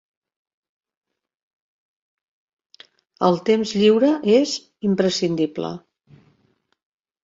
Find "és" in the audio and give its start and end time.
4.41-4.59